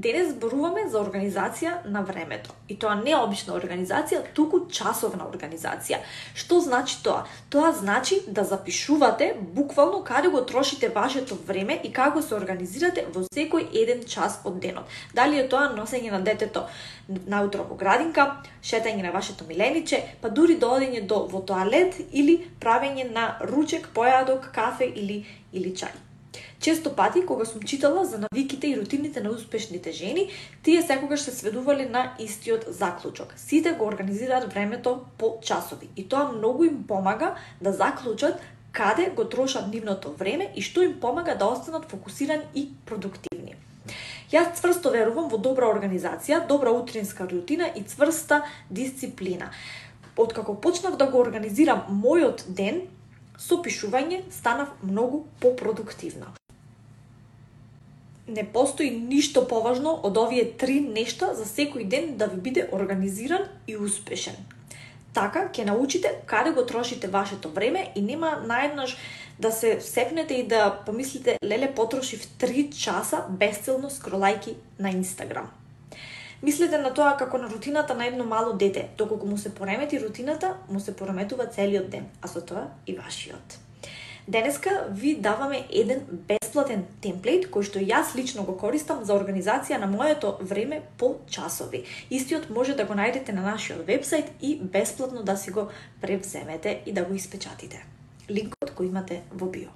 Денес 0.00 0.30
зборуваме 0.32 0.86
за 0.88 1.00
организација 1.02 1.72
на 1.84 2.00
времето. 2.00 2.54
И 2.72 2.76
тоа 2.80 2.94
не 2.96 3.12
обична 3.16 3.52
организација, 3.52 4.22
туку 4.32 4.62
часовна 4.72 5.26
организација. 5.28 5.98
Што 6.32 6.60
значи 6.64 6.96
тоа? 7.04 7.26
Тоа 7.52 7.72
значи 7.76 8.22
да 8.26 8.44
запишувате 8.44 9.34
буквално 9.58 10.00
каде 10.04 10.32
го 10.32 10.40
трошите 10.46 10.88
вашето 10.88 11.36
време 11.46 11.80
и 11.84 11.92
како 11.92 12.22
се 12.22 12.34
организирате 12.38 13.04
во 13.12 13.26
секој 13.28 13.68
еден 13.82 14.06
час 14.08 14.40
од 14.44 14.60
денот. 14.64 14.88
Дали 15.14 15.42
е 15.42 15.48
тоа 15.48 15.68
носење 15.76 16.16
на 16.16 16.24
детето 16.24 16.64
наутро 17.08 17.68
во 17.68 17.76
градинка, 17.76 18.30
шетање 18.64 19.04
на 19.04 19.12
вашето 19.12 19.44
милениче, 19.48 20.04
па 20.22 20.30
дури 20.30 20.56
да 20.56 20.70
доодење 20.70 21.04
до 21.06 21.26
во 21.28 21.44
тоалет 21.44 22.00
или 22.12 22.40
правење 22.60 23.10
на 23.12 23.34
ручек, 23.52 23.90
појадок, 23.92 24.48
кафе 24.54 24.88
или 24.88 25.26
или 25.52 25.74
чај. 25.76 26.09
Често 26.60 26.96
пати, 26.96 27.26
кога 27.26 27.44
сум 27.44 27.62
читала 27.62 28.04
за 28.04 28.18
навиките 28.18 28.66
и 28.66 28.76
рутините 28.76 29.20
на 29.20 29.30
успешните 29.30 29.92
жени, 29.92 30.30
тие 30.62 30.82
секогаш 30.82 31.20
се 31.20 31.30
сведувале 31.30 31.86
на 31.86 32.12
истиот 32.18 32.64
заклучок. 32.68 33.34
Сите 33.36 33.72
го 33.72 33.84
организираат 33.84 34.52
времето 34.52 35.00
по 35.18 35.38
часови 35.42 35.88
и 35.96 36.08
тоа 36.08 36.32
многу 36.32 36.64
им 36.64 36.84
помага 36.86 37.34
да 37.60 37.72
заклучат 37.72 38.40
каде 38.72 39.10
го 39.16 39.24
трошат 39.24 39.72
нивното 39.74 40.12
време 40.12 40.52
и 40.56 40.62
што 40.62 40.82
им 40.82 41.00
помага 41.00 41.34
да 41.34 41.46
останат 41.46 41.90
фокусирани 41.90 42.46
и 42.54 42.68
продуктивни. 42.86 43.56
Јас 44.30 44.54
цврсто 44.60 44.92
верувам 44.94 45.26
во 45.30 45.40
добра 45.42 45.66
организација, 45.66 46.46
добра 46.46 46.70
утринска 46.70 47.26
рутина 47.26 47.66
и 47.74 47.82
цврста 47.82 48.44
дисциплина. 48.70 49.50
Откако 50.16 50.54
почнав 50.60 50.96
да 50.96 51.06
го 51.10 51.18
организирам 51.18 51.82
мојот 51.90 52.46
ден, 52.46 52.82
со 53.40 53.62
пишување 53.64 54.22
станав 54.30 54.76
многу 54.84 55.24
попродуктивна 55.40 56.34
не 58.30 58.44
постои 58.44 58.90
ништо 58.90 59.42
поважно 59.48 59.92
од 60.06 60.18
овие 60.18 60.44
три 60.58 60.80
нешта 60.80 61.34
за 61.34 61.44
секој 61.44 61.84
ден 61.84 62.16
да 62.16 62.30
ви 62.30 62.40
биде 62.40 62.68
организиран 62.72 63.46
и 63.66 63.76
успешен. 63.76 64.36
Така 65.14 65.48
ќе 65.50 65.66
научите 65.66 66.12
каде 66.26 66.52
го 66.54 66.64
трошите 66.66 67.08
вашето 67.08 67.50
време 67.50 67.92
и 67.96 68.02
нема 68.02 68.36
наеднаш 68.46 68.96
да 69.38 69.50
се 69.52 69.80
сепнете 69.80 70.34
и 70.34 70.46
да 70.46 70.82
помислите 70.86 71.38
леле 71.44 71.72
потрошив 71.74 72.26
3 72.38 72.70
часа 72.76 73.24
бесцелно 73.28 73.90
скролајки 73.90 74.54
на 74.78 74.90
Инстаграм. 74.90 75.50
Мислете 76.42 76.78
на 76.78 76.94
тоа 76.96 77.16
како 77.20 77.38
на 77.38 77.48
рутината 77.50 77.94
на 77.94 78.06
едно 78.06 78.24
мало 78.24 78.52
дете, 78.52 78.88
доколку 78.98 79.26
му 79.26 79.38
се 79.38 79.54
поремети 79.54 80.00
рутината, 80.00 80.54
му 80.70 80.80
се 80.80 80.96
пореметува 80.96 81.46
целиот 81.46 81.90
ден, 81.90 82.06
а 82.22 82.28
со 82.28 82.40
тоа 82.40 82.70
и 82.86 82.96
вашиот. 82.96 83.58
Денеска 84.28 84.70
ви 84.90 85.14
даваме 85.16 85.66
еден 85.70 86.00
бесплатен 86.28 86.84
темплейт 87.02 87.48
кој 87.52 87.66
што 87.66 87.82
јас 87.82 88.14
лично 88.16 88.44
го 88.48 88.54
користам 88.56 89.04
за 89.04 89.16
организација 89.18 89.80
на 89.82 89.88
моето 89.90 90.36
време 90.40 90.80
по 90.96 91.16
часови. 91.28 91.84
Истиот 92.10 92.48
може 92.50 92.76
да 92.78 92.84
го 92.84 92.94
најдете 92.94 93.36
на 93.36 93.42
нашиот 93.42 93.84
вебсайт 93.86 94.32
и 94.40 94.56
бесплатно 94.60 95.22
да 95.22 95.36
си 95.36 95.50
го 95.50 95.68
превземете 96.00 96.80
и 96.86 96.92
да 96.92 97.04
го 97.04 97.14
испечатите. 97.14 97.84
Линкот 98.30 98.72
го 98.76 98.84
имате 98.84 99.22
во 99.32 99.50
био. 99.50 99.68